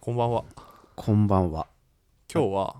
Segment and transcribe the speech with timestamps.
[0.00, 0.44] こんばんは。
[0.96, 1.66] こんばんは。
[2.32, 2.76] 今日は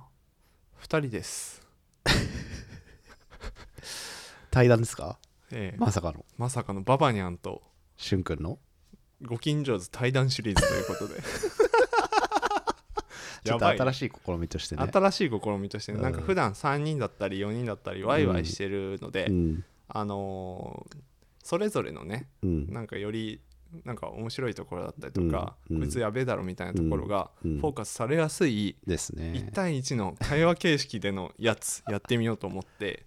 [0.82, 1.60] 2人です。
[4.50, 5.18] 対談ですか？
[5.52, 6.24] ええまさかの。
[6.38, 7.62] まさかのババニャンと
[7.98, 8.58] しゅんくんの？
[9.22, 11.20] ご近所図対談シリーズということで。
[13.44, 14.88] ちょっとやばいね新しい試みとしてね。
[14.90, 19.64] 新しい試みとしてね、うんなんか普段3人だったり4人だったりワイワイしてるので、うん。
[19.88, 20.96] あのー
[21.42, 22.72] それぞれのねうん。
[22.72, 23.40] なんかより
[23.84, 25.82] なんか面白いところだったりとか、うんうん。
[25.82, 29.32] こいつやべえだろみたいなところがうんフォーカスされやすいですね。
[29.50, 29.52] 1。
[29.52, 33.06] 対1の会話形式でのやつ やってみようと思って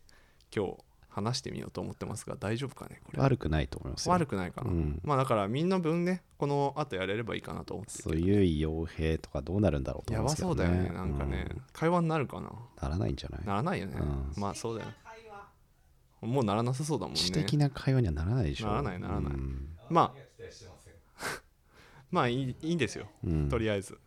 [0.56, 0.78] 今日
[1.10, 3.20] 話してみようと思ってますが大丈夫かねこれ。
[3.22, 4.14] 悪くないと思いますよ。
[4.14, 5.00] 悪くないかな、うん。
[5.04, 8.02] まあだからみんな分ねこの後やれればいいかなと思って。
[8.02, 8.24] そう、い
[8.66, 10.56] 傭兵とかどうなるんだろうとやば思いますけどね。
[10.56, 12.52] そうだよねなんかね、会話になるかな。
[12.82, 13.46] ならないんじゃない？
[13.46, 14.34] ならないよね、うん。
[14.42, 14.96] まあそうだよね。
[16.22, 17.20] もうならなさそうだもんね。
[17.20, 18.68] 知的な会話にはならないでしょ。
[18.68, 19.34] ならないならない。
[19.34, 19.68] うん。
[19.90, 20.23] まあ
[22.14, 23.08] まあいいいいんですよ。
[23.26, 23.50] うん。
[23.50, 23.98] とりあえず。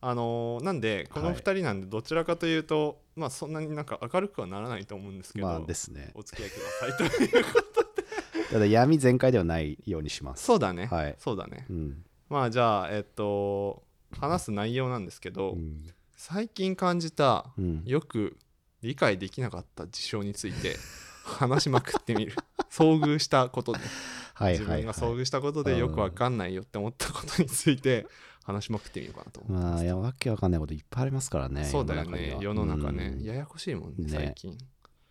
[0.00, 1.36] あのーなんでこのはい。
[1.36, 6.10] 2人なんでどちらかというと、まあそんなになんか明るくはならないと思うんですけど、まあですね。
[6.14, 7.44] お付き合いくださいという
[8.50, 10.44] ただ闇全開ではないようにします。
[10.44, 11.14] そうだね、はい。
[11.18, 11.66] そうだね。
[11.70, 12.04] うん。
[12.28, 13.84] まあじゃあえっと
[14.18, 15.86] 話す内容なんですけど、うん。
[16.16, 17.82] 最近感じたうん。
[17.84, 18.36] よく
[18.82, 20.76] 理解できなかった事象について
[21.28, 22.34] 話しまくってみる
[22.70, 23.80] 遭遇したことで
[24.34, 24.64] はい自。
[24.64, 28.06] 分が遭遇したことでよくわかんないよって思ったことについて
[28.44, 31.64] 話しまくってみようかなと思う、まあ、いや、わけわかんないこといっぱいありますからね。
[31.64, 34.58] そうだよね世世の中ね、うんややこしいもんねね最近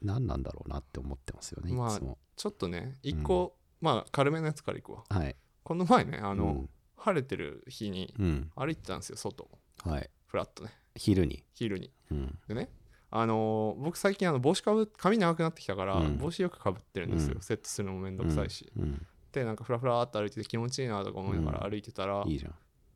[0.01, 2.17] 何なんだろうなって思ってますよね、いまあつも。
[2.35, 5.35] ちょっとね一個、まあ軽めのやつからいくわはい。
[5.63, 8.51] この前ねああの、晴れてる日にうん。
[8.56, 9.50] 歩いてたんですよ外
[9.83, 10.09] はい。
[10.25, 11.44] フラットね昼に。
[11.53, 12.39] 昼にうん。
[12.47, 12.69] でね
[13.09, 16.18] あのー僕最近あの帽子かぶ髪長くなってきたから、うん。
[16.18, 17.41] 帽子よくかぶってるんですよ、うん。
[17.41, 19.06] セットするのもめんどくさいし、うん。
[19.31, 22.45] でなんかフラフラーっと歩いてて気持ちいいなとか思いながら歩いてたら、いい。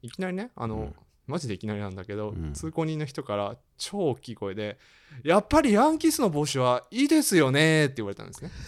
[0.01, 0.95] いきなりねあの、うん。
[1.27, 2.51] マジでいきなりなんだけど、うん。
[2.53, 4.79] 通行人の人から超大きい声で
[5.23, 8.51] 「やっぱりヤンキースの帽子はいいですよね」って言われたんですね。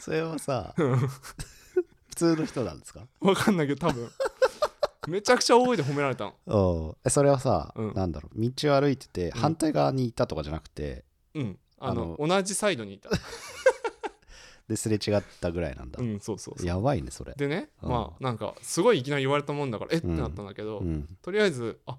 [0.00, 3.06] それはさ、 普通の人なんですか？
[3.20, 4.08] わかんないけど多分
[5.08, 6.34] めちゃくちゃ大声で褒められたの。
[6.46, 7.94] おえそれはさ、うん。
[7.94, 11.04] なんだろう、道を歩いてて、反対側にいたとかじゃなくて、
[11.34, 11.58] うん。
[11.78, 13.10] あのあ同じサイドにいた。
[14.68, 15.98] ですれ違ったぐらいなんだ。
[16.00, 16.66] うんそうそうそう。
[16.66, 17.34] やばいね、それ。
[17.34, 17.88] でねうん。
[17.88, 19.96] まあなんかすごいいきなり言われたもんだからえ？
[19.96, 21.16] ってなったんだけど、うん。
[21.22, 21.98] とりあえずあ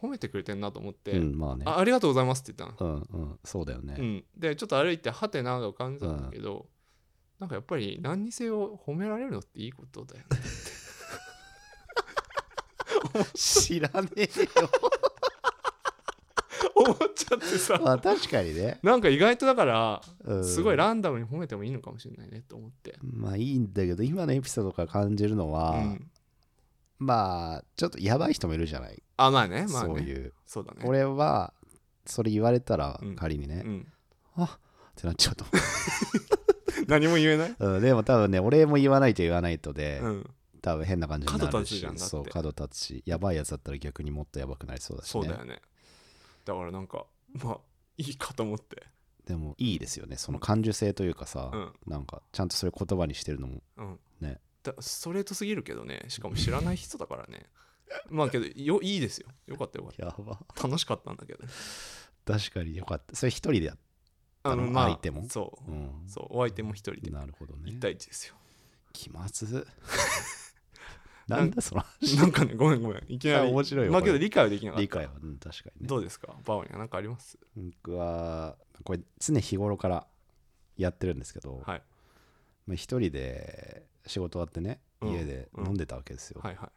[0.00, 1.62] 褒めてくれてんなと思って、うん、まあね。
[1.66, 3.96] あありがとうございますって言ったの、うん、うん、そうだよね。
[3.98, 6.66] うん、でちょっと歩いてはてなが感じたんだけど、
[7.38, 10.36] なんかやっぱり何にせよ褒められるのっていいことだよね
[13.34, 14.28] 知らねえよ。
[16.74, 17.80] 思っちゃってさ。
[17.82, 18.78] まあ確かにね。
[18.82, 20.44] なんか意外とだからうん。
[20.44, 26.10] すごいランダムに褒めてもいいのかもしれないねと思って、まあいいんだけど、今のエピソードから感じるのは、うん、
[26.98, 29.02] まあ、ちょっとやばい人もいるじゃない？
[29.16, 29.88] あまあねまあね。
[29.88, 30.32] そういう。
[30.46, 30.80] そうだね。
[30.84, 31.52] 俺は、
[32.08, 33.86] それ言われたらうん、仮にね、うん、
[34.36, 34.58] あっ
[34.96, 35.44] てなっちゃうと
[36.88, 40.30] 何も言えない、うん、でも多分ね俺も言わないと言わないとで、うん、
[40.68, 42.10] 多分変な感じにな角るし立つじゃんだって。
[42.10, 45.62] そう角立つしやばいやつだったら逆にもっとやばくなりそうだし、ね、そうだよね。
[46.44, 47.58] だからなんかまあ
[47.96, 48.86] いいかと思って。
[49.24, 50.16] でもいいですよね。
[50.16, 51.72] その感受性というかさ、うん。
[51.86, 53.98] なんかちゃんとそれ言葉にしてるのもうん。
[54.20, 54.40] ね。
[54.62, 56.04] だストレートすぎるけどね。
[56.08, 57.46] しかも知らない人だからね。
[58.10, 59.28] まあけどよいいですよ。
[59.46, 60.38] よかったよかっやば。
[60.54, 61.50] た楽しかったんだけどね。
[62.26, 63.16] 確かによかった。
[63.16, 63.78] それ一人でやっ
[64.42, 65.26] ああのまあ相手も？
[65.28, 65.70] そう。
[65.70, 66.04] うん。
[66.06, 66.26] そう。
[66.30, 67.10] お相手も一人で。
[67.10, 67.70] なるほどね。
[67.70, 68.34] 1対1ですよ。
[68.92, 69.66] 気まず
[71.28, 71.84] なんだその
[72.16, 73.04] なんかねごめんごめん。
[73.06, 73.48] いきなり。
[73.48, 74.82] あ面白いよまあけど理解はできなかった。
[74.82, 75.88] 理解は、うん、確かにね。
[75.88, 76.34] どうですか？
[76.44, 77.38] バオには何かあります？
[77.56, 80.06] 僕はこれ常日頃から
[80.76, 81.82] やってるんですけど、はい。
[82.66, 85.12] まあ、一人で仕事終わってねうん。
[85.12, 86.68] 家で飲んでたわけですよ、はいはい。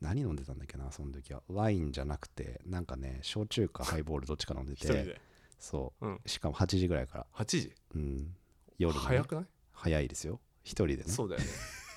[0.00, 1.42] 何飲んでたんだっけなその時は。
[1.48, 5.20] ワインじゃなくてなんかね焼酎かハイボールどっちか飲んでて
[5.58, 6.06] そう。
[6.06, 6.20] うん。
[6.24, 7.74] しかも8時ぐらいから、8時？
[7.94, 8.34] うん、
[8.78, 9.44] 夜のね、早くない？
[9.72, 10.40] 早いですよ。
[10.62, 11.04] 一人でね。
[11.06, 11.46] そうだよね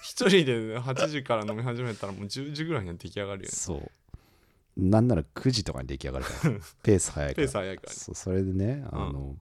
[0.02, 3.52] 一人で8時から飲み始めたらもう10時ぐらいには出来上がるよね。
[3.52, 3.92] そう。
[4.78, 6.52] なんなら9時とかに出来上がるから
[6.82, 7.48] ペース早いから。
[7.48, 7.90] ペース早いから。
[7.90, 9.36] ねそうそれでねあの、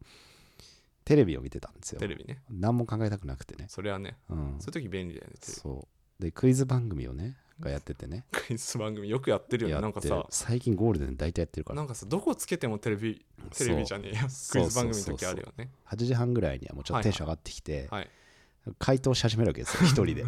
[1.04, 1.98] テレビを見てたんですよ。
[1.98, 2.42] テレビね。
[2.50, 6.22] 何も考えたくなくてね、それはねうん、そういう時便利だよねそう。
[6.22, 8.26] でクイズ番組をねがやっててね。
[8.32, 9.82] クイズ番組よくやってるよね。
[9.82, 11.76] なんかさ最近ゴールデン大体やってるから。
[11.76, 13.24] なんかさどこつけてもテレビ
[13.56, 15.70] テレビじゃねえやクそうイズ番組の時あるよね。
[15.86, 18.10] 8時半ぐらいにはもうちょっとテンション上がってきて、はい
[18.78, 20.24] 回答し始めるわけですよ 一人で。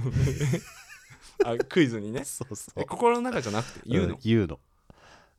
[1.44, 2.24] あクイズにね。
[2.24, 4.14] そうそえ心の中じゃなくて言うの？
[4.14, 4.60] ん言うの。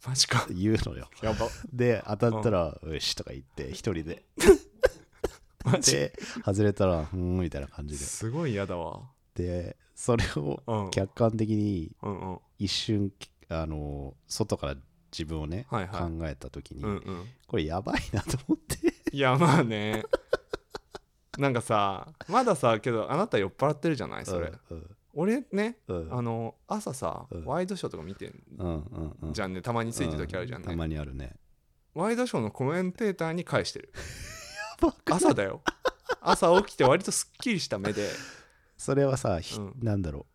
[0.05, 0.45] マジか。
[0.49, 1.09] 言うのよ。
[1.21, 1.47] やば。
[1.71, 4.25] で当たったら「よし」とか言って一人で。
[5.63, 5.93] マジ？
[5.93, 6.13] で
[6.45, 8.03] 外れたら「うーん」みたいな感じで。
[8.03, 9.09] すごい嫌だわ。
[9.35, 10.91] でそれをうん。
[10.91, 12.39] 客観的にうんうん。
[12.59, 13.11] 一瞬
[13.49, 14.75] あの外から
[15.11, 16.11] 自分をね、はいはい。
[16.11, 17.27] 考えた時に、うんうん。
[17.47, 18.93] これやばいなと思って。
[19.15, 20.03] いやまあね
[21.37, 24.25] なんかさまださけどあなた酔っ払ってるじゃない？
[24.25, 26.07] それ、うん俺ねうん。
[26.11, 27.45] あの朝さ、うん。
[27.45, 29.33] ワイドショーとか見てんうんうんうん。
[29.33, 29.61] じゃんね。
[29.61, 31.35] たまについてる時あるじゃんね、うたまにあるね。
[31.93, 33.93] ワイドショーのコメンテーターに返してる。
[35.05, 35.61] 朝だよ。
[36.19, 38.09] 朝起きて割とすっきりした目で。
[38.75, 39.73] それはさ、ひうん。
[39.83, 40.25] なんだろう。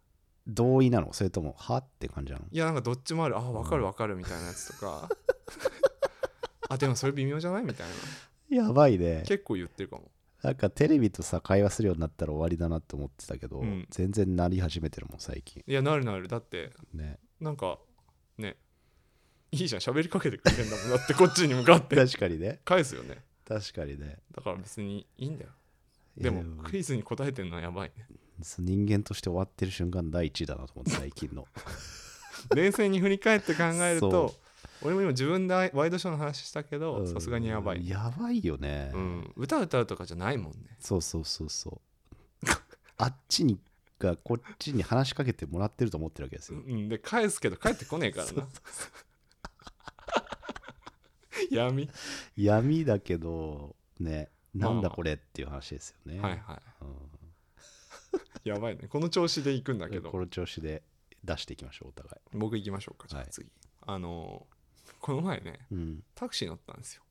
[0.47, 1.13] 同意なの？
[1.13, 1.79] それともは？
[1.79, 2.45] って感じなの？
[2.49, 3.37] いやなんかどっちもある。
[3.37, 5.09] あ分かる分かるみたいなやつとか。
[6.69, 7.65] あでもそれ微妙じゃない？
[7.65, 7.87] みたい
[8.51, 8.65] な。
[8.65, 9.25] やばいね。
[9.27, 10.09] 結構言ってるかも
[10.43, 13.87] なんかテレビとさ会話するようになったら終わりだなって思ってたけど、うん。
[13.91, 15.63] 全然なり始めてるもん最近。
[15.67, 16.29] いやなるなる。
[16.29, 17.19] だってね。
[17.41, 17.79] なんか
[18.37, 18.57] ね。
[19.51, 21.97] いいじゃん喋りかけてくれてんだもんだってこっちに向かって。
[21.97, 22.61] 確かにね。
[22.65, 23.25] 返すよね。
[23.45, 24.19] 確かにね。
[24.35, 25.51] だから別にいいんだよ。
[26.17, 28.07] でもクイズに答えてるのはやばいね。
[28.59, 31.47] 人間として終わってる瞬間第一位だなと思って最近の。
[32.55, 34.35] 冷静に振り返って考える そと
[34.83, 37.13] 俺も今自分でワイドショーの話したけどうん。
[37.13, 40.77] さすがにやばい、やばいよね、うん、歌歌うとかじゃないもんね。
[40.79, 42.47] そうそうそうそう。
[42.97, 43.59] あっちに
[43.99, 48.49] がこっちに話しかけてもらってると思ってるわけですよ、うんで返すけど返ってこねえからな。
[51.51, 51.89] 闇。
[52.37, 56.63] 闇だけどねまあなんだこれっていう話ですよね、はいはい。
[56.83, 57.19] うん。
[58.45, 58.89] やばいね。
[58.89, 60.11] この調子で行くんだけど。
[60.11, 60.83] この調子で
[61.25, 63.09] 出していきましょうお互い、僕行きましょうか。
[63.09, 63.31] じゃあはい。
[63.31, 63.51] 次、
[63.83, 64.58] あのー
[65.01, 67.03] この前ねうん、タクシー乗ったんですよ。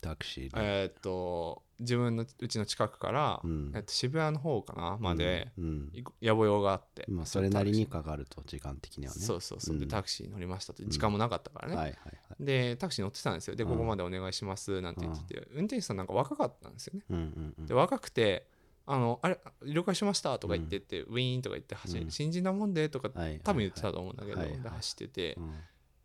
[0.00, 3.72] タクシーね、えーっと自分のうちの近くから、うん。
[3.74, 5.90] えっと、渋谷の方かなまで、うん。
[5.92, 9.20] い野暮用があって、まあそれなりにかかると時間的にはね。
[9.20, 9.88] そうそうそう、でん。
[9.88, 12.44] タクシー乗りましたと時間もなかったからね、はいはいはい。
[12.44, 13.56] でタクシー乗ってたんですよ。
[13.56, 13.70] でうん。
[13.70, 17.04] ここまでお願いしますなんて言ってて、運転手さんなんか若かったんですよね。
[17.10, 17.66] うんうんうん。
[17.66, 18.48] で若くて
[18.86, 22.10] あのあれ了解しましたとか言ってって、ウィーンとか言って走り、うん。
[22.10, 24.60] 新人なもんでとかはいはい多分言ってたと思うんだけど、はいはい。
[24.60, 25.54] で走ってて、うん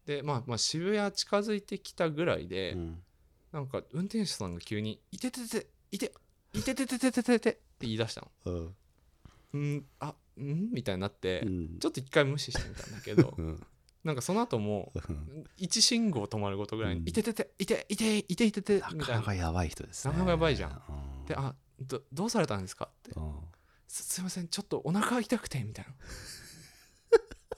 [0.06, 3.04] で、まあ、まあ渋谷近づいてきたぐらいで、うん。
[3.52, 6.14] なんか運転手さんが急に「いてててていて
[6.54, 8.32] いててててててて」って言い出したの。
[8.46, 8.76] うん。
[9.54, 10.70] うんあん？
[10.72, 11.80] みたいになって、うん。
[11.80, 13.68] ちょっと一回無視してみたんだけどうん。
[14.06, 15.44] なんかその後もうん。
[15.58, 17.10] 一信号止まることぐらいに「うん。
[17.10, 19.06] いててていていていていてて」なみたいな。
[19.06, 20.14] かなかやばい人ですね。
[20.14, 20.72] なかなかやばいじゃん。
[20.72, 21.26] ん。
[21.26, 23.12] で「あどどうされたんですか?」って。
[23.12, 23.34] うん。
[23.88, 25.94] すすいませんちょっとお腹痛くてみたいな。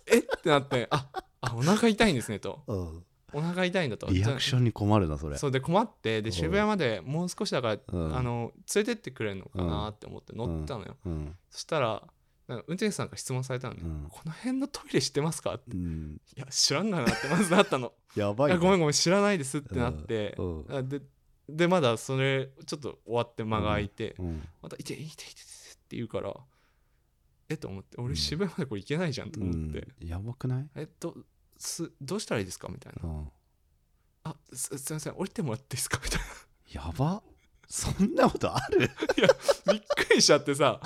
[0.08, 0.18] え？
[0.18, 1.08] ってなってあ
[1.46, 2.64] あお腹痛いんですねと。
[2.68, 3.04] うん。
[3.36, 4.08] お腹痛いんだと。
[4.08, 5.38] リアクションに困るなそれ。
[5.38, 6.32] そうで困ってでうん。
[6.34, 8.16] 渋谷までもう少しだから、うん。
[8.16, 11.36] あの連れてってくれるのかなって思って乗ったのよ、うん。
[11.50, 12.04] そしたら
[12.48, 14.08] 運転手さんから質問されたのね、うん。
[14.10, 15.72] この辺のトイレ知ってますかって。
[15.72, 16.22] うん。
[16.38, 17.94] いや知らんがなってまずなったの。
[18.16, 18.54] い やばいね。
[18.56, 20.38] やごめんごめん知らないですってなって、
[20.84, 21.02] で
[21.50, 24.48] でまだそれちょっと終わって間が空いて、うん。
[24.62, 25.24] また「いていていていて」
[25.74, 26.34] って言うから
[27.50, 27.98] えと思って。
[27.98, 30.08] うん俺渋谷までこれ行けないじゃんとう思って、ん。
[30.08, 30.70] やばくない？
[30.76, 31.16] えっと
[31.68, 33.28] すどうしたらいいですかみたいなうん
[34.26, 36.26] 「あすすいません降りてもらっていいですか?」みたいな。
[36.86, 37.22] やば。
[37.68, 38.80] そんなことある？
[39.72, 40.80] びっくりしちゃってさ。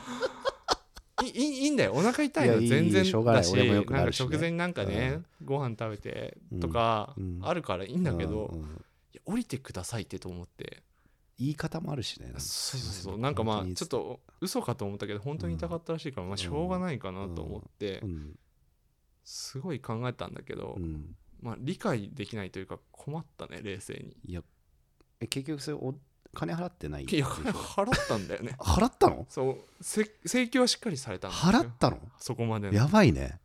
[1.24, 1.93] いいいいんだよ。
[1.93, 2.53] お腹痛いの。
[2.53, 7.39] いやいい全然だし俺もよくなんか直前になんかね、ご飯食べてとかうん。
[7.41, 8.65] あるからいいんだけど、うんうん。
[8.67, 8.69] い
[9.13, 10.84] や降りてくださいってと思って。
[11.39, 12.31] 言い方もあるしね。
[12.38, 13.17] そうそうそう。
[13.17, 18.39] なんかまあちょっと嘘かと思ったけど本当に痛かったらしいから、まあしょうがないかなと思って、うん
[19.29, 21.15] すごい考えたんだけど、うん。
[21.41, 24.15] まあ理解できないというか困ったね冷静に。
[24.25, 24.41] いや
[25.19, 25.93] え結局それお
[26.34, 28.55] 金払ってないいや金払ったんだよね。
[28.57, 29.25] 払ったの？
[29.29, 32.00] そうせ請求はしっかりされた払ったの？
[32.19, 32.74] そこまでの。
[32.74, 33.39] やばいね。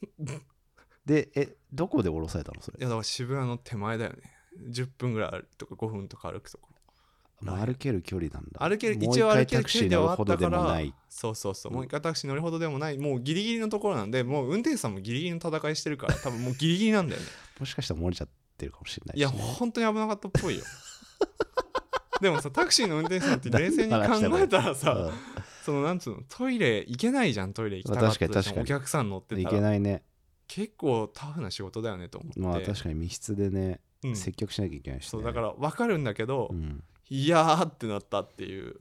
[1.04, 2.78] でえどこで降ろされたのそれ？
[2.78, 4.22] いやだから渋谷の手前だよね。
[4.70, 6.70] 10分ぐらい歩とか5分とか歩くとこ
[7.40, 8.66] まあ歩ける距離なんだ。
[8.66, 10.94] 歩ける一応歩けるタクシー乗るほどでもない。
[11.08, 17.26] そうそうそう、うんもう一回タクシー乗るほどでもないもうギリギリのところなんでもう運転手さんもギリギリの戦いしてるから多分もうギリギリなんだよね。
[17.60, 20.64] もしかしたら漏れちゃってるかもしれないいや本当に危なかったっぽいよ。
[22.20, 25.12] でもさタクシーの運転手さんって冷静に考えたらさ
[25.62, 30.02] そのなんつうのトイレ行けないじゃんトイレ行きたかったお客さん乗ってたらけないね
[30.48, 35.08] 結構タフな仕事だよねと思って、まあ確かに密室でねうん接客しなきゃいけないしね。
[35.10, 38.74] そうだから分かるんだけど、いうんいやーってなったっていう、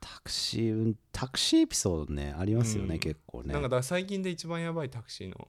[0.00, 3.00] タクシー運タクシーエピソードねありますよね、うん。
[3.00, 3.52] 結構ね。
[3.52, 5.48] なんかだから最近で一番やばいタクシーの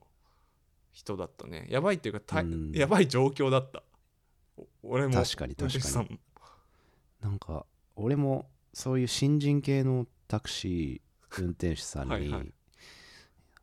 [0.92, 1.66] 人だったね。
[1.68, 2.72] やばいっていうかた、うん。
[2.72, 3.82] やばい状況だった。
[4.56, 6.18] お俺も確かに確かに。
[7.20, 7.66] なんか
[7.96, 12.52] 俺もそういう新人系のタクシー運転手さんにはいはい。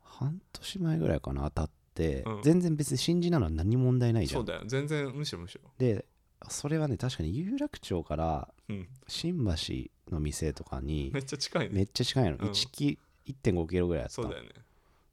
[0.02, 2.42] 半年前ぐらいかな当たって、うん。
[2.42, 4.62] 全然別に新人なのは何も問題ないじゃそうんだよ。
[4.66, 5.68] 全然むしろむしろ。
[5.76, 6.06] で
[6.48, 8.88] それはね確かに有楽町からうん。
[9.06, 11.74] 新橋の店とかにめっちゃ近いね。
[11.74, 12.50] めっちゃ近いの、うん。
[12.50, 14.14] 1キ1.5キロぐらいあった。
[14.14, 14.50] そうだよね。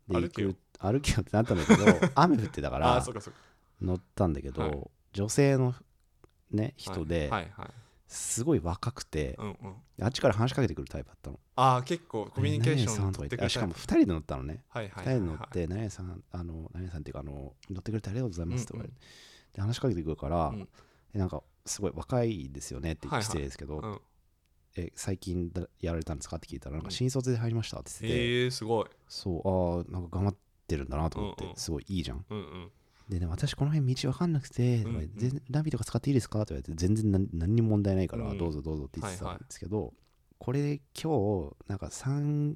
[0.08, 0.50] で歩けよ。
[0.50, 1.86] 行く歩けよってなったんだけど
[2.16, 3.40] 雨降ってたかあらあそうかそうか。
[3.82, 4.84] 乗ったんだけど、はい。
[5.14, 5.76] 女性の
[6.52, 7.72] ね人で、はいはい、はい。
[8.08, 9.76] すごい若くて、うんうん。
[10.02, 11.40] あっちから話しかけてくるタイプだったの。
[11.56, 15.16] ああ結構コミュニケーション取ってくれとか言ってあしかも2人で乗ったのね、はいはい2はい。
[15.18, 19.02] 人で乗って何々さんあの何々さんっていうかあの乗ってくれてありがとうございますとか言て、うん
[19.54, 20.62] で話しかけてくるから、うん。
[20.62, 20.68] え
[21.20, 23.24] なんかすごい若いですよねってはいはい。
[23.24, 24.02] 失礼ですけど、うん。
[24.78, 28.86] え最近だやられたんですかって聞いたらなんか新卒で入りましたって言ってて、えー、すごい。
[29.08, 30.36] そうああなんか頑張っ
[30.68, 31.56] てるんだなと思って、うんうん。
[31.58, 32.26] すごいいいじゃん。
[32.30, 32.72] うんうん。
[33.10, 35.42] でね私この辺道わかんなくて、うんうん。
[35.50, 39.94] ナビとか使っていいですかって言われて全然何何にも問題ないから、うんどうぞどうぞって言ってたはいはいんですけど、
[40.38, 42.56] これ今日なんか3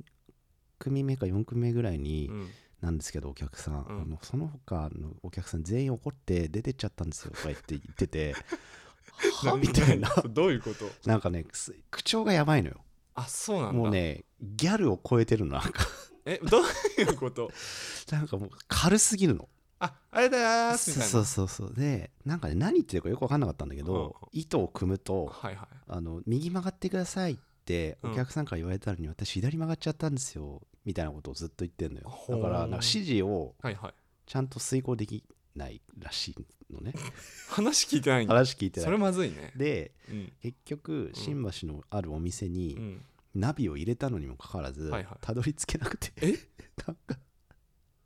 [0.80, 2.50] 組目か4組目ぐらいにうん
[2.86, 4.02] なんですけどお客さん、うん。
[4.04, 8.36] あのその他のお客さん全員怒って出てっちゃったんですよとか言って言ってて。
[9.44, 10.10] はみたいな。
[10.30, 10.86] どういうこと？
[11.10, 12.82] なんかねす口調がやばいのよ。
[13.16, 13.74] あそうなんだ。
[13.74, 15.88] もうねギャルを超えてるのなんか。
[16.26, 17.50] えどういうこと？
[18.12, 19.50] なんかもう軽すぎるの。
[19.80, 21.10] ああれだーすみたいな。
[21.10, 24.30] そうそうそうでなんかね何言ってるかよく分かんなかったんだけど、うん。
[24.32, 25.68] 糸を組むとはいはい。
[25.88, 32.12] あの右曲がってくださいってうんお客さんから言われたのに、私左曲がっちゃったんですよみたいなことをずっと言ってんのよ。
[32.30, 33.56] だからなんか指示を
[34.26, 35.24] ちゃんと遂行でき
[35.56, 36.94] ないらしいのね。
[37.50, 38.34] 話聞いてないんだ。
[38.36, 39.52] 話聞いてなそれいまずいね。
[39.56, 40.34] でうん。
[40.42, 43.02] 結局新橋のあるお店うにん。
[43.34, 45.18] ナビを入れたのにもかかわらずはいはい。
[45.22, 46.12] たどり着けなくて。
[46.18, 46.32] え？
[46.88, 47.18] なんか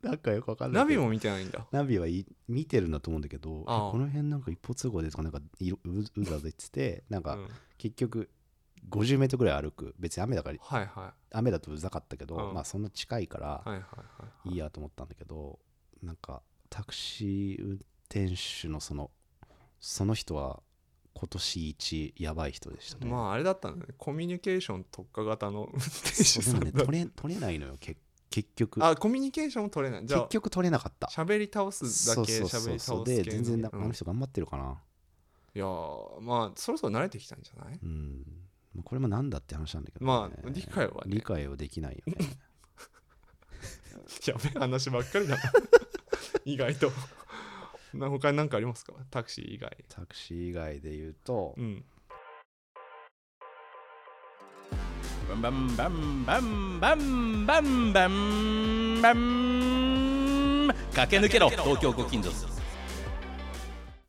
[0.02, 0.82] なんかよくわかんない。
[0.84, 1.66] ナビも見てないんだ。
[1.72, 5.22] ナビはい見てるんだと思うんだけどこの辺なんか一歩通行でとか？
[5.22, 7.48] なんかううざうざ言っててなんかうん。
[7.76, 8.30] 結局
[8.88, 9.94] 50メートルぐらい歩く。
[9.98, 12.54] 別に雨だからはいは雨だとうざかったけど、うん。
[12.54, 14.48] まあそんな近いからいはいはいはい。
[14.50, 15.58] いいやと思ったんだけど
[16.02, 18.28] なんかタクシー運転
[18.62, 19.10] 手のその
[19.80, 20.60] その人は
[21.14, 23.10] 今年一やばい人でしたね。
[23.10, 23.92] まああれだったんだね。
[23.98, 27.76] コミュニケーション特化型の運転手そうでもねさんだ取れ取れないのよ。
[27.78, 27.96] け
[28.30, 28.84] 結局。
[28.84, 30.06] あコミュニケーションも取れない。
[30.06, 31.08] じゃあ結局取れなかった。
[31.08, 32.98] 喋り倒すだけそうそうそりそう。
[32.98, 33.82] 倒す系で全然なうん。
[33.82, 34.78] あの人頑張ってるかな。
[35.54, 37.78] いやーまあそろそろ慣れてきたんじゃない？
[37.82, 38.24] うん。
[38.74, 40.06] まあこれもなんだって話なんだけど、ね。
[40.06, 41.06] まあ理解はね。
[41.06, 42.14] 理解はできないよね。
[44.26, 45.36] やべえ話ばっかりだ。
[45.36, 45.42] な
[46.44, 46.90] 意外と。
[47.94, 48.92] な他に何かありますか？
[49.10, 49.76] タクシー以外。
[49.88, 51.84] タクシー以外で言うと、うん。
[55.28, 62.30] バンバンバンバンバンバンバンバン駆け抜けろ東京ご近所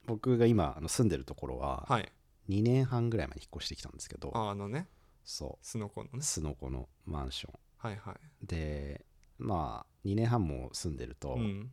[0.07, 2.11] 僕が今あの住んでるところははい
[2.49, 4.87] 2年半ぐらい前に引っ越してきたんですけど、ああのね。
[5.23, 6.19] そスノコのね。
[6.19, 7.53] うすのこのマンション。
[7.77, 8.45] はいはい。
[8.45, 9.05] で
[9.37, 11.71] まあ2年半も住んでると、うん。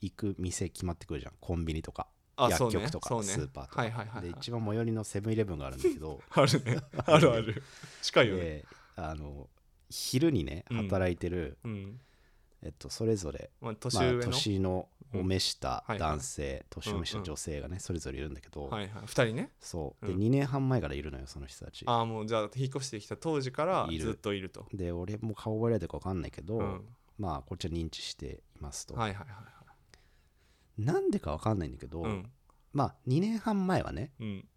[0.00, 1.32] 行く店決まってくるじゃん。
[1.40, 2.06] コンビニとか
[2.38, 3.22] 薬局とかね。
[3.22, 3.82] スーパーとか。
[3.82, 4.32] はいはいはいはい。
[4.32, 6.20] で一番最寄りのセブンイレブンがあるんだけど。
[6.30, 6.78] あるね。
[7.06, 7.62] あるある。
[8.02, 8.42] 近いよね。
[8.42, 9.48] であの
[9.90, 10.76] 昼にねうん。
[10.88, 12.00] 働いてる、うん。
[12.62, 14.22] えっと、それぞれ、まあ年まあ上の？
[14.32, 19.02] 年のお召した男性、年を召した女性がね、それぞれいるんだけど、はいはい。
[19.04, 19.52] 2人ね。
[19.60, 20.06] そう。
[20.06, 20.20] で、うん。
[20.20, 21.84] 2年半前からいるのよその人たち。
[21.86, 24.66] ああもうじゃあ引っ越してきた当時からずっといると。
[24.72, 26.84] で俺も顔覚えられてるか分かんないけど、うん。
[27.18, 29.42] まあこっちは認知していますと、はいはいはいは
[30.78, 32.06] なんでか分かんないんだけど、
[32.72, 34.48] まあ2年半前はねうん。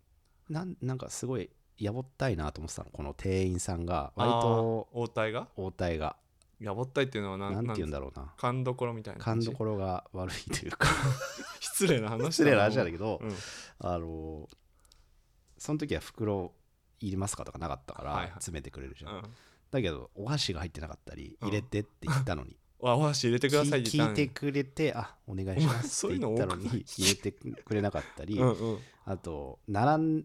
[0.49, 4.11] なんなんかすごいやぼったいなと思ってたのこの店員さんが。
[4.15, 5.47] 割と応対が？
[5.55, 6.17] 応対が
[6.59, 8.33] やぼったいっていうのはななんて言うんだだろうな。
[8.37, 10.89] 勘どころみたいな勘どころが悪いというか。
[11.59, 13.25] 失礼な話失礼な話なんだけけど、う。
[13.25, 13.33] ん。
[13.79, 14.49] あの
[15.57, 16.53] その時は袋
[16.99, 18.31] いりますかとかなかったからはいはい。
[18.33, 19.23] 詰めてくれるじゃん、うん。
[19.71, 21.47] だけどお箸が入ってなかったりうん。
[21.47, 28.79] 入れてって言ったのに、 あお箸入れてくださいって聞いてくれてあお願いしますって言ったのに入れてくれなかったり、うんうん。
[29.05, 30.23] あと並ん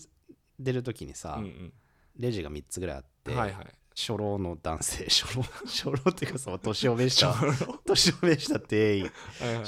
[0.59, 1.73] でる時にさ、うん
[2.17, 5.05] レジが3つぐらいあっうて、んはいはい初老の男性。
[5.05, 7.53] 初老 初老っていうかその年を召したろ
[7.87, 9.11] 年を召した店員。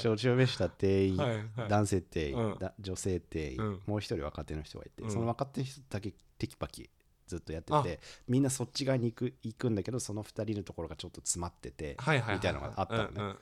[0.03, 3.83] 年を召した店員、男性店員、女性店員、うん。
[3.87, 5.11] もう一人若手の人がいて、うん。
[5.11, 6.91] その若手の人だけテキパキ
[7.29, 7.83] ずっとやってあ。
[7.85, 13.11] てみんなそっち側に行く行くんだけどその2人のところがちょっと詰まってて、みたいなのがあったのね。
[13.17, 13.37] うんうんうん。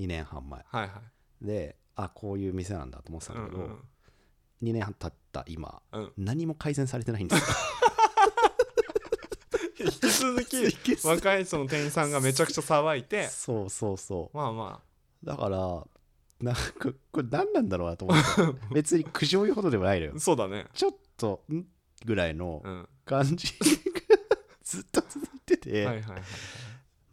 [0.00, 0.64] 2年半前。
[1.40, 3.78] であこういう店なんだと思ってたんだけど、うんうん。
[4.62, 6.12] 2年半経った今うん。
[6.16, 7.56] 何も改善されてないんですよ
[9.84, 14.80] 引き続き若いその店員さんがめちゃくちゃ騒いてそうそうそまあま
[15.22, 15.86] うだから
[16.40, 18.24] なんかこれ何なんだろうなと思って。
[18.74, 20.12] 別に苦情言うほどでもないのよ。
[20.16, 20.66] あそうだね。
[20.74, 21.64] ちょっとん？
[22.04, 22.88] ぐらいのうん。
[23.06, 23.52] 感じが
[24.62, 26.22] ずっと続いてて、はいはいはい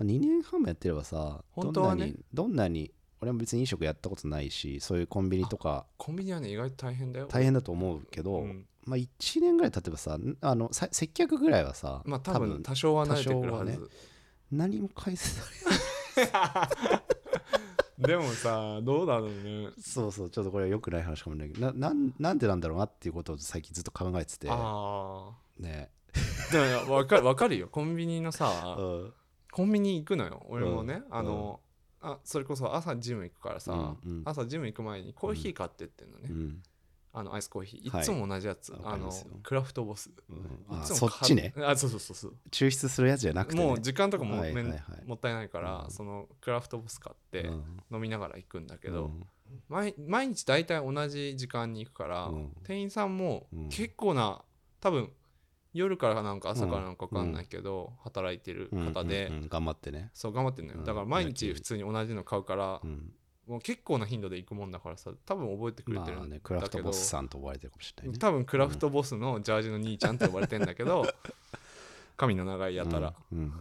[0.01, 2.13] 2年半もやってればさ本当はね。
[2.33, 2.91] どんなにどんなに
[3.21, 5.85] 俺も別に飲食やったことないしそういうコンビニとか。
[5.97, 7.27] コンビニはね意外と大変だよ。
[7.27, 9.07] 大変だと思うけど、うんまあ1
[9.41, 13.89] 年ぐらい経てばさんあのさ接客ぐらいはさまあ多分多少は慣れてくるはず、多少は
[14.51, 15.43] 何も改善さ
[17.99, 19.69] れでもさどうだろうね。
[19.79, 24.47] そうそうちょっとこれは良くない話かもしれないけどななんなんでなんだろうなっていうことを最近ずっと考えてて。
[24.49, 25.89] あね。
[26.49, 27.67] あでもいやわかるわかるよ。
[27.67, 29.13] コンビニのさうん。
[29.51, 30.45] コンビニ行くのよ。
[30.49, 31.15] 俺もね、うん。
[31.15, 31.59] あの、
[32.01, 34.21] あそれこそ朝ジム行くからさ、うんうん。
[34.25, 36.63] 朝ジム行く前にコーヒー買ってってんのね、うん
[37.15, 37.89] あのアイスコーヒー。
[37.91, 38.01] はい。
[38.01, 39.11] いつも同じやつ、わかあの
[39.43, 40.09] クラフトボス。
[40.29, 40.37] うん。
[40.37, 40.39] い
[40.69, 41.53] あつもそっちね。
[41.55, 42.35] 買あそうそうそうそう。
[42.49, 44.79] 抽出するやつじゃなくて、ね、もう時間とかも,、はいはいはい。
[45.05, 45.91] もったいないから、うん。
[45.91, 47.83] そのクラフトボス買ってうん。
[47.91, 49.27] 飲みながら行くんだけど、うん。
[49.69, 52.53] 毎毎日大体同じ時間に行くから、うん。
[52.63, 53.69] 店員さんもうん。
[53.69, 54.41] 結構な
[54.79, 55.11] 多分
[55.73, 60.79] 夜からなんか朝からなんか分かんないけど、働いてる方で、頑張ってね、そう頑張ってんのよ。
[60.79, 60.85] うん。
[60.85, 63.11] だから毎日普通に同じの買うから、うん、
[63.47, 68.17] もう結構な頻度で行くもんだからさ多分覚えてくれてるんだまあねクラフけど、トボスさんと呼ばれてるかもしれないね。
[68.17, 71.05] 多分クラフトボスのジャージの兄ちゃんって呼ばれてんだけど
[72.15, 73.53] 髪の長いやたら、うん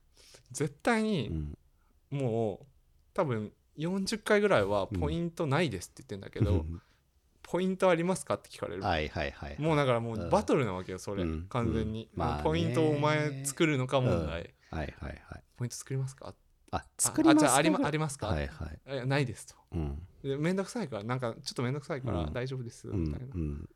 [0.52, 1.58] 絶対うにん。
[2.10, 2.66] もう
[3.14, 6.82] 多分40回ぐらいはポイントないですって言ってんだけど、うん。
[7.42, 10.28] ポイントありますかって聞かれる、はいはいはいもうだからもううん。
[10.30, 11.46] バトルなわけよそれ、うん。
[11.48, 15.22] 完全に、うんまあポイントをお前作るのか問題、はいはいはい。
[15.56, 16.34] ポイント作りますか？
[16.72, 18.70] あ作りますあああり,、ありますか、はいは
[19.02, 19.06] い。
[19.06, 19.54] ないですと。
[19.72, 20.06] うん。
[20.22, 22.32] でめんどくさいからなんかちょっとめんどくさいからうん。
[22.32, 23.68] 大丈夫です、うんみたいな、うん。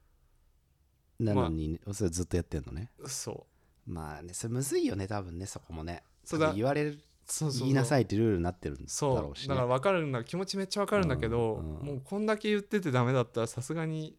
[1.21, 2.91] なのに、それずっとやってんのね。
[3.07, 3.47] そ
[3.87, 3.91] う。
[3.91, 6.03] まあねそれむずいよね多分ねそこもね。
[6.25, 6.53] そうだ。
[6.55, 7.61] 言われるそうそうそう。
[7.63, 11.87] 言いなさいってルールになってるんだそうろうし、ね、だから分かるんだ気持ちめっちゃ分かるんだけど、うんうん。
[11.87, 14.16] もうこんだけ言っててダメだったらさすがに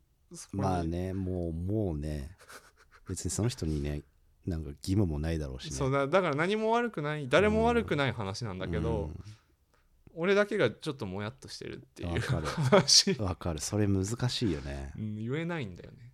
[0.51, 2.35] まあねもうもうね。
[3.07, 4.01] 別にその人にね
[4.45, 5.71] なんか義務もないだろうしね。
[5.71, 9.09] そうだだから何も悪くない誰も悪くない話なんだけど、
[10.13, 12.47] 俺だけがちょっともやっとしてるっていううんわかる。
[12.47, 13.59] 話、わかる。
[13.59, 14.91] それ難しいよね。
[14.97, 16.13] うん言えないんだよね。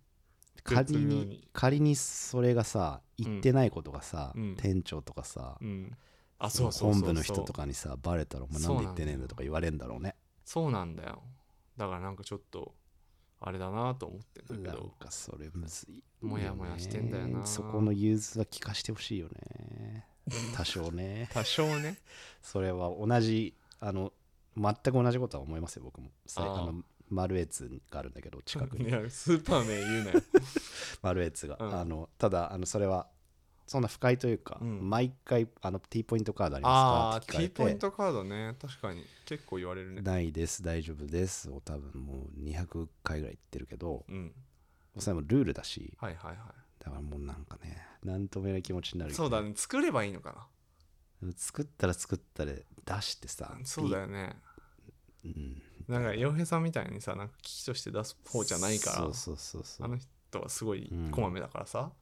[0.64, 1.48] 仮にに。
[1.52, 4.56] 仮にそれがさ言ってないことがさ、うん。
[4.56, 5.92] 店長とかさ、うん。
[6.38, 7.02] あそうそうそうそう。
[7.02, 10.16] 本部の人とかにさバレたら「お前なんで言ってねえんだ」とか言われんだろうね。
[10.44, 11.22] そうなんだよ。
[11.76, 12.74] だからなんかちょっと
[13.44, 14.94] あれだなと思ってんだけど。
[14.98, 17.44] かそれむずいもやもやしてんだよな。
[17.44, 20.06] そこの融通は聞かしてほしいよね。
[20.54, 21.28] 多少ね。
[21.32, 21.98] 多少ね。
[22.40, 24.12] それは同じあの
[24.56, 26.10] 全く同じことは思いますよ僕も。
[26.26, 30.22] さあのマルエツがあるんだけど近くいにやスーパー名言うなよ。
[31.02, 31.80] マルエツが、うん。
[31.80, 33.08] あのただあのそれは
[33.72, 34.90] そんな不快というか、うん。
[34.90, 37.26] 毎回あの T ポイントカードありますああかって。
[37.26, 38.54] 聞か T れポインてトカードね。
[38.60, 39.02] 確かに。
[39.24, 40.02] 結構言われるね。
[40.02, 40.62] ないです。
[40.62, 41.50] 大丈夫です。
[41.50, 44.32] を多分もう200回ぐらい言ってるけどうん。
[44.98, 49.52] それもルールだしはいはいはだからもうなんかねなんとも言えない気持ちになるいそうだね。
[49.56, 50.46] 作ればいいのか
[51.34, 54.36] 作ったら作ったで出してさなそうだよね。
[55.22, 55.62] ピうん。
[55.88, 59.86] なんか洋平さんみたいにさなんか機器として出す方じゃないからそうそうそうそう。
[59.86, 61.10] あの人はすごいうん。
[61.10, 61.92] こまめだからさ、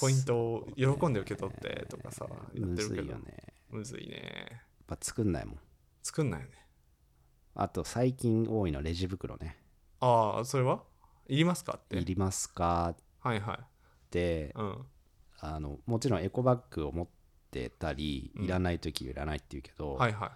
[0.00, 3.02] ポイントを喜んで受け取ってとかさ、やっむてるけど。
[3.02, 3.36] ずいよね。
[3.70, 4.46] むずいね。
[4.50, 5.58] やっぱ作んないもん。
[6.02, 6.52] 作んないよね。
[7.54, 9.58] あと最近多いのレジ袋ね。
[10.00, 10.82] ああそれは？
[11.28, 11.96] いりますかって？
[11.98, 12.90] いりますか。
[12.90, 13.58] っはいはい。
[14.10, 14.86] てうん。
[15.40, 17.08] あのもちろんエコバッグを持っ
[17.50, 18.44] てたりうん。
[18.44, 20.32] いらない時はいらないって言うけど、はいは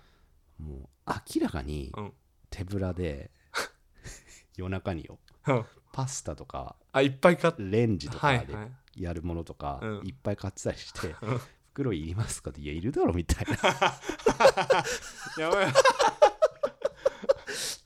[0.59, 0.89] もう
[1.37, 2.13] 明らかにいうん。
[2.51, 3.31] 手ぶらで
[4.57, 5.65] 夜中にようん。
[5.93, 10.01] パスタとかあいっぱい買っレンジとかではいはいやるものとかうん。
[10.05, 11.41] いっぱい買ってたりしてうん
[11.73, 13.55] 「袋いりますか?」って「いやいるだろ」みたいな。
[13.55, 13.59] っ
[15.39, 15.73] やばい。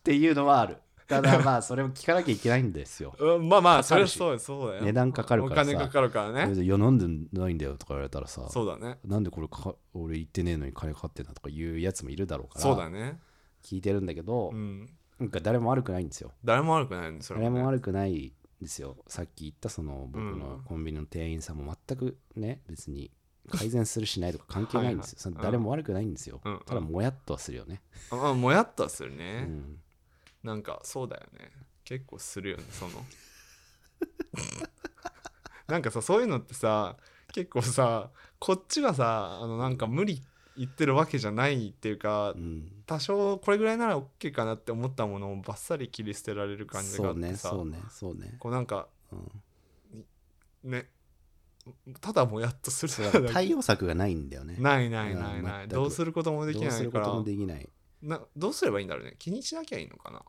[0.03, 0.79] ていうのはある。
[1.09, 3.15] ただまあそれも聞かなきゃいけないんですよ。
[3.21, 4.85] うんまあまあそれはそうそうだよ。
[4.85, 5.71] 値段かかるからさ。
[5.71, 7.07] お金かかるからねいやなんで
[7.39, 13.21] ないんだよとか言われたらさそうだねなんでこれか俺言ってねえのに金かかってんだとか言うやつもいるだろうからそうだね。
[13.63, 14.89] 聞いてるんだけど、うん。
[15.19, 16.33] なんか誰も悪くないんですよ。
[16.43, 18.97] 誰も悪くないんですよ誰も悪くないんですよ。
[19.07, 23.11] さっき言ったその僕のうんコンビニの店員さんも全くね別に
[23.51, 25.19] 改善するしないとか関係ないんですよ。
[25.25, 25.45] はいはい。
[25.45, 26.61] 誰も悪くないんですよ、うん。
[26.65, 29.79] ただもやっとはするよね、あまあもやっとはするうね、ん、
[30.43, 31.51] なんかそうだよね。
[31.85, 33.05] 結構するよねその。
[35.67, 36.97] なんかさそういうのってさ
[37.33, 40.23] 結構さこっちはさあのなんか無理
[40.57, 42.71] 言ってるわけじゃないっていうかうん。
[42.87, 48.37] 多少これぐらいなら OK かなって思ったものをバッサリ切り捨てられる感じがそうあってさ、ねそうねそうね。
[48.39, 50.71] こうなんかうん。
[50.71, 50.89] ね
[52.01, 53.31] ただもやっとする。
[53.33, 54.57] 対応策がないんだよね。
[54.59, 56.79] ないないないうんないどうすることもできどうないから。
[56.79, 57.69] することもできない。
[58.03, 59.15] などうすればいいんだろうね。
[59.19, 60.23] 気にしなきゃいいのかな。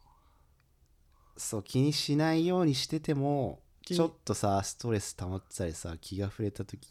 [1.38, 6.88] そう気にしないようにしててもちょっとさストレス溜まってたりさ気が触れた時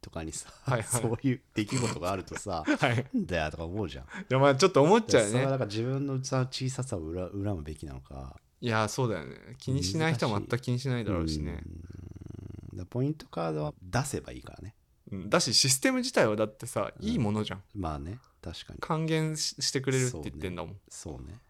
[0.00, 0.84] とかにさ、はいはい。
[0.84, 3.06] そういう出来事があるとさ はい。
[3.14, 4.04] だよとか思うじゃん。
[4.04, 8.40] いやまあちょっと思っちゃうよそれはねだから自分の器の小ささを恨恨むべきなのか。
[8.60, 9.36] いやそうだよね。
[9.58, 11.62] 気にしない人は全く気にしないだろうしね。
[12.74, 12.86] うん。
[12.86, 14.74] ポイントカードは出せばいいからね。
[15.10, 15.30] うん。
[15.30, 17.62] だしシステム自体はだってさいいものじゃん。
[17.74, 18.78] まあね確かに。
[18.80, 20.76] 還元ししてくれるって言ってんだもん。
[20.88, 21.40] そうね。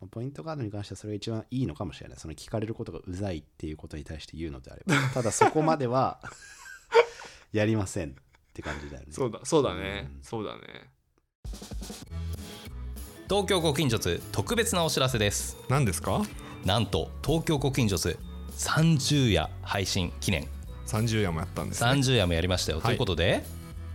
[0.00, 2.18] まあポイントカードに関してはそれが一番いいのかもしれない。
[2.18, 4.94] その聞かれることがうざいっていうことに対して言うのであれば。
[5.12, 6.20] ただそこまでは
[7.54, 8.12] やりませんっ
[8.52, 9.06] て感じだよね。
[9.12, 10.10] そうだそうだね。
[10.12, 10.22] うん。
[10.22, 10.60] そうだね。
[13.30, 15.56] 東京ご近所図特別なお知らせです。
[15.68, 16.22] 何ですか？
[16.64, 18.18] なんと東京ご近所図
[18.58, 20.48] 30夜配信記念。
[20.86, 21.90] 30夜もやったんですね。
[21.90, 22.86] 30夜もやりましたよ、はい。
[22.86, 23.44] ということで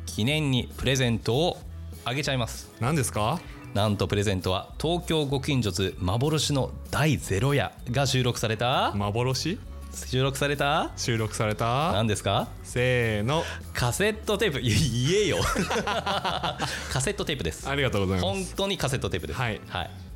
[0.06, 1.58] 記念にプレゼントを
[2.06, 2.72] あげちゃいます。
[2.80, 3.41] 何ですか？
[3.74, 9.60] なんとプレゼントは東京ご近所図幻の第0夜が収録された幻？
[9.93, 10.91] 収録された？
[10.97, 11.91] 収録された？
[11.93, 12.47] 何ですか？
[12.63, 13.43] せーの。
[13.73, 14.60] カセットテープ。
[14.62, 15.38] い言えよ。
[16.91, 17.67] カセットテープです。
[17.69, 19.39] ありがとうございま本す当にカセットテープです。
[19.39, 19.60] はい。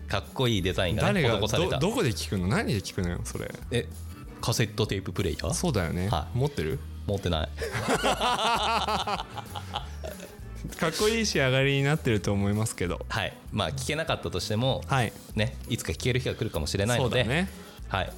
[0.07, 1.79] かっこいいデザインが、ね、誰が施された。
[1.79, 2.47] どどこで聞くの？
[2.47, 3.51] 何で聞くのよそれ？
[3.71, 3.87] え
[4.41, 5.53] カセットテーププレイヤー？
[5.53, 6.37] そうだよね、はい。
[6.37, 6.79] 持ってる？
[7.05, 7.49] 持ってない。
[10.79, 13.05] かっこいい仕上がりになってると思いますけど。
[13.09, 13.33] はい。
[13.51, 15.11] まあ聞けなかったとしてもはい。
[15.35, 17.49] ねいつか聞ける日が来るかもしれないので、そうだね。
[17.89, 18.11] はい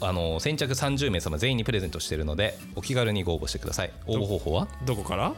[0.00, 3.92] あの先着30名様全員にプレゼントしているのでお気軽にご応募してください。
[4.06, 4.68] 応募方法は？
[4.86, 5.34] どこから？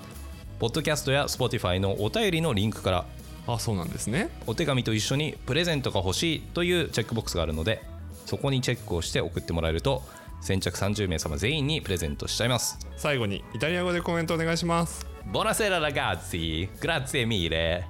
[0.58, 3.04] ポッドキャストや Spotify のお便りのリンクから。
[3.48, 4.30] あそうなんですね。
[4.46, 7.82] お手紙と一緒にプレゼントが欲しいというチェックボックスがあるので
[8.24, 10.04] そこにチェックをして送ってもらえると
[10.40, 12.78] 先着30名様全員にプレゼントしちゃいます。
[12.96, 15.04] 最後にイタリア語でコメントお願いします。
[15.32, 17.84] ボナセララガッツィグラッツェミーレ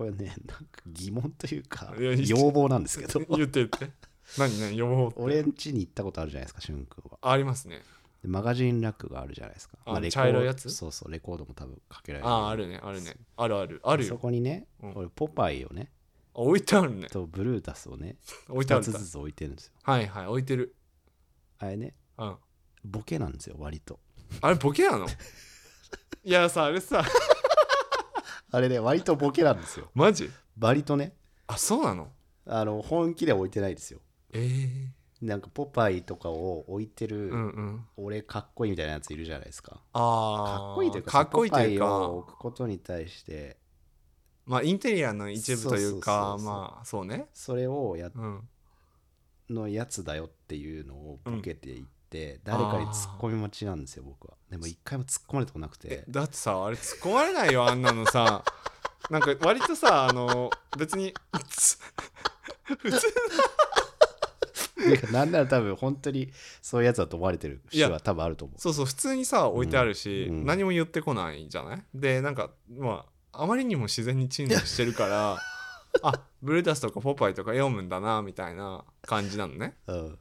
[0.00, 1.92] これねなんか疑問というか
[2.24, 3.20] 要望なんですけど。
[3.36, 3.90] 言って言って。
[4.38, 4.74] 何何？
[4.74, 7.18] 予報俺ん家に行ったことあるじゃないですかしゅんくんは。
[7.20, 7.82] ありますね。
[8.22, 10.70] でマガジンラックがあるじゃないですか、あレコー茶色いやつ？
[10.70, 12.30] そうそうレコードも多分かけられる。
[12.30, 13.14] あああるねあるね。
[13.36, 13.78] あるある。
[13.84, 14.92] あるそよこにね、うん。
[14.96, 15.92] 俺ポパイをね
[16.34, 17.08] あ置いてあるね。
[17.08, 18.16] とブルータスをね
[18.48, 19.72] 2置いてあるつずつ置いてるんですよ。
[19.82, 20.74] はいはい置いてる。
[21.58, 22.36] あれねうん。
[22.86, 24.00] ボケなんですよ割と。
[24.40, 25.06] あれボケなの？
[26.24, 27.04] いやさあれさ
[28.50, 29.90] あれね割とボケなんですよ。
[29.94, 30.30] マジ？
[30.58, 31.14] 割とね。
[31.46, 32.08] あそうなの？
[32.46, 34.00] あの本気では置いてないですよ。
[34.32, 34.90] え
[35.22, 37.86] えなんかポパイとかを置いてる、うんうん。
[37.96, 39.82] 俺かっこいいみたいなやついるじゃないですか。
[39.92, 43.58] ああかっこいいというかかっこいいというポパイをか置くことに対して。
[44.46, 47.26] まあインテリアの一部というかまあそうね。
[47.34, 48.48] それをやうん。
[49.50, 54.34] のやつだよっていうのをボケていって、誰かに突っ込み待ちなんですよ僕は。
[54.50, 55.88] でも一回も突っ込まれたことなくて。
[55.90, 58.44] えだってさあれ突っ込まれないよあんなのさ。
[59.10, 61.12] なんか割とさあの別に
[61.48, 61.78] つ
[62.78, 63.00] 普通
[65.12, 66.30] なんなら多分本当に
[66.62, 68.60] そういうやつだと思われてる人は多分あると思う。
[68.60, 71.82] そうそう普通にさ置いてあるし、うん何も言ってこないじゃない？
[71.94, 75.38] でなんかまああまりにも自然に鎮座してるから
[76.02, 79.76] あブルータスとかポパイとか読むんだなみたいな感じなのね。
[79.86, 80.18] うん、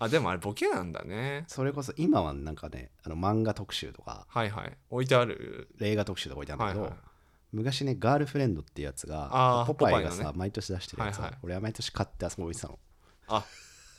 [0.00, 1.44] あでもあれボケなんだね。
[1.46, 4.72] それこそ今はなんかねあの漫画特集とかはいはい。
[4.90, 5.68] 置いてある？
[5.80, 7.00] 映画特集とか置いてあるんだけど、はいはい。
[7.52, 10.30] 昔ねガールフレンドっていうやつがポパイがさ、ね。
[10.34, 11.38] 毎年出してるやつを、はいはい。
[11.42, 12.78] 俺は毎年買ってあそこ置いてたの。
[13.28, 13.44] あ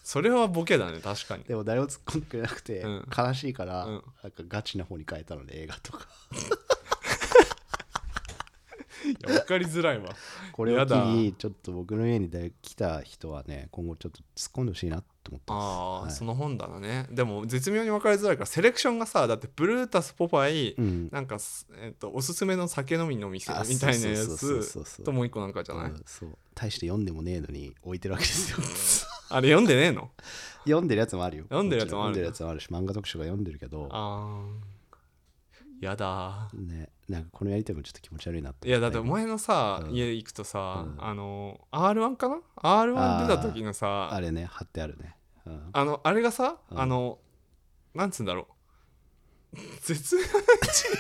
[0.04, 1.44] それはボケだね確かに。
[1.44, 3.08] でも誰も突っ込んでくれなくて、うん。
[3.16, 4.04] 悲しいから、うん。
[4.24, 6.08] なんかガチな方に変えたので映画とか。
[6.32, 6.36] い
[9.28, 10.16] や分かりづらいわ。
[10.52, 15.66] これを機にちょっと僕の家にで来た人はね今後ちょっと突っ込んでほしいなと思ってあます。
[15.66, 16.12] あ、はい。
[16.12, 17.08] その本棚ね。
[17.12, 21.10] でも絶妙に分かりづらいからセレクションがさだってブルータスポパイ、うん。
[21.12, 26.30] なんかす、えっとおすすめの酒飲みの店あみたいなやつともう一個なんかじゃない、うんそう。
[26.54, 28.58] 大して読んでもねえのに置いてるわけですよ。
[29.30, 30.12] あれ読んでねえの？
[30.66, 31.44] 読んでるやつもあるよ。
[31.46, 32.60] 読んでるやつもある。
[32.60, 33.88] し漫画特集が読んでるけど。
[33.92, 34.82] あー。
[35.82, 38.68] やだねなんかこのやりとりもちょっと気持ち悪いなって。
[38.68, 39.92] いやだってお思前のさ、うん。
[39.92, 41.04] 家行くとさ、うん。
[41.04, 46.80] あの R1 かな？R1 出た時のさあれね貼ってあるね、うん、あのあれがさ、うん。
[46.80, 47.20] あの
[47.94, 49.58] なんつうんだろう。
[49.84, 50.16] 絶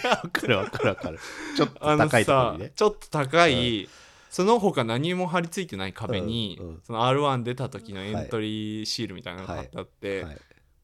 [0.04, 1.19] 妙わかるわかるわかる。
[1.56, 2.71] ちょっと高いところさにね。
[2.76, 3.89] ちょっと高い、
[4.30, 6.67] その他何も貼り付いてない壁に、うん。
[6.67, 6.82] うん。
[6.84, 10.38] その R1 出た時のエントリーシールみたいなのが貼ってあって、はい。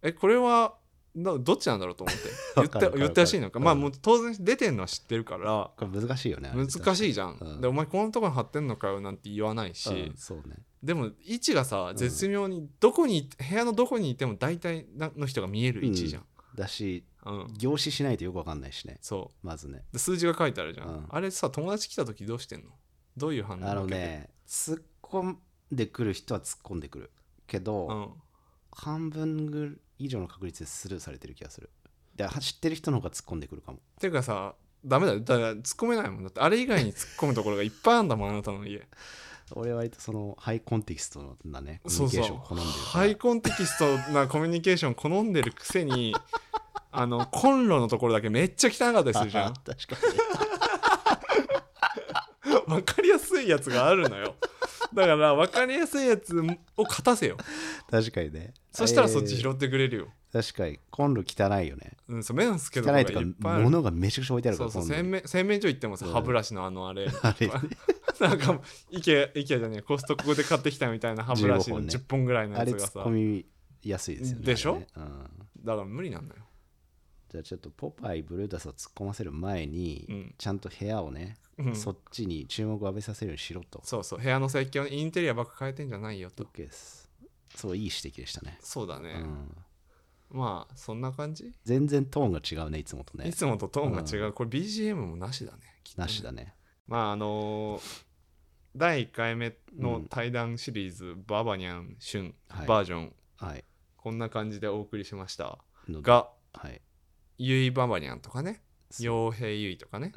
[0.03, 0.75] えこれは
[1.17, 2.29] どどっちなんだろうと思って。
[2.55, 3.59] 言って言ってほしいのか。
[3.59, 5.71] うんまあもう当然出てんのは知ってるから。
[5.77, 7.61] これ難しいよね難しいじゃん、うん。
[7.61, 10.57] でお前このとこに貼ってんのかよなんて言わないし、うんそうね。
[10.83, 11.95] でも位置がさん。
[11.95, 16.25] 絶妙にどこに部屋のどこにいても大体の人が見える位置じゃん、
[16.55, 17.53] だしうん。
[17.57, 18.99] 凝視しないとよくわかんないしね。
[19.01, 19.83] そまずね。
[19.95, 21.05] 数字が書いてあるじゃん、うん。
[21.09, 22.69] あれさ友達来た時どうしてんの？
[23.17, 25.39] どういう反応あのね突っ込ん
[25.71, 27.11] でくる人は突っ込んでくる
[27.47, 28.09] けど、うん。
[28.71, 31.69] 半分ぐ以上の確率でスルーされてる気がする。
[32.15, 33.79] で知ってる人の方が突っ込んでくるかも。
[33.99, 34.55] ていうかさ
[34.85, 35.19] ダメだよ。
[35.19, 36.23] だから突っ込めないもん。
[36.23, 38.87] だってあれ以外に突っ込むところがいっぱいあるんだもんあなたの家。
[39.55, 41.81] 俺は割とそのハイコンテキストなね。
[41.83, 46.15] コミュニケーションを好んでるハイコンテキストなコミュニケーション好んでるくせに
[46.91, 49.53] あのコンロのところだけめっちゃ汚かったりするじゃん。
[49.63, 49.95] 確か
[52.67, 54.35] 分 かりやすいやつがあるのよ
[54.93, 57.35] だから分かりやすいやつを勝たせよ。
[57.37, 57.41] に
[57.91, 58.53] 確かにね。
[58.71, 61.93] そしたらそっちえー拾ってくれるよ、確かにコンロ汚いよね。
[62.07, 63.21] うん、そう目のつけど汚いとか
[63.59, 66.13] 物がめちゃくちゃ置いてあるからそうそう洗面洗面所行ってもさうん。
[66.13, 67.07] 歯ブラシのあのあれ。
[67.21, 67.47] あれ。
[67.47, 67.53] ね
[68.19, 71.93] なんかイケイケじゃねえコストコで買ってきたみたいな歯ブラシの15本ね。
[71.95, 72.99] 10本ぐらいのやつがさ。
[73.01, 73.45] 込み
[73.83, 74.71] やすいですよねでしょ？
[74.71, 74.87] あれね。
[74.95, 75.65] うん。
[75.65, 76.41] だから無理なんだよ。
[77.29, 80.35] じゃあちょっとポパイブルータスを突っ込ませる前に、うん。
[80.37, 81.75] ちゃんと部屋をね、うん。
[81.75, 83.81] そっちに注目を浴びさせるようにしろと。
[83.83, 84.19] そうそう。
[84.19, 86.43] 部屋の設計をインテリアばっか変えてんじゃないよと。
[86.43, 87.09] OK です。
[87.55, 88.57] そう、いい指摘でしたね。
[88.61, 89.23] そうだね、
[90.31, 93.27] うん、まあそんな感じ、全然トーンが違うね、いつもとね。
[93.27, 93.33] い。
[93.33, 96.05] つもとトーンが違う、これ BGM もなしだねきっとね。
[96.05, 96.53] なしだね。
[96.87, 98.07] まああのー
[98.75, 102.67] 第1回目の対談シリーズ、ババニャン旬はい。
[102.67, 103.63] バージョン、はい。
[103.95, 105.57] こんな感じでお送りしました。
[105.89, 106.79] がはい。
[107.39, 108.61] ゆいババニャンとかね。
[108.91, 110.13] 傭兵ゆいとかね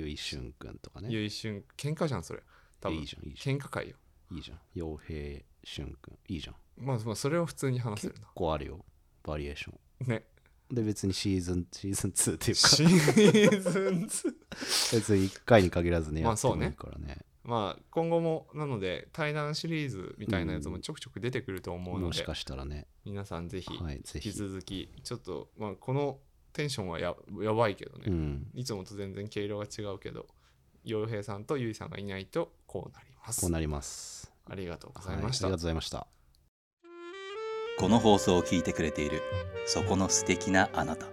[0.00, 1.08] ゆいしゅんくんとかね。
[1.10, 2.42] ゆいしゅん喧嘩じゃんそれ
[2.80, 3.96] 多分いいじゃん、いいじゃ喧嘩会よ
[4.30, 4.36] ん。
[4.36, 4.58] いいじゃん。
[4.76, 6.18] 傭兵しゅんくん。
[6.28, 6.54] いいじゃん。
[6.78, 8.84] まあまあそれを普通に話せ結る構あるよ。
[9.22, 10.08] バリエーション。
[10.08, 10.24] なね
[10.70, 14.34] で、別にシーズン、シーズン2っていうか、シーズン2
[14.94, 17.24] 別に1回に限らずね、まあそうねやってもいいからね。
[17.42, 23.68] まあ今後もなので対談シリーズみたいなやつもちょくちょく出てくると思うので、もしかしたらね、皆さんぜひ。
[23.74, 26.20] 引き続きちょっとまあこの
[26.52, 28.46] テンションはややばいけどね、うん。
[28.54, 30.26] いつもと全然毛色が違うけど
[30.84, 34.32] 洋平さんとゆいさんがいないとこうなりますこうなります。
[34.48, 36.06] ありがとうござはいい、ありました、がとうございました。
[37.80, 39.22] この放送を聞いてくれている
[39.66, 41.06] そこの素敵なあなた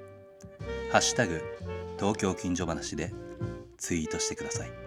[0.91, 1.41] 「ハッシュタグ
[1.97, 3.13] 東京近所話」で
[3.77, 4.86] ツイートしてください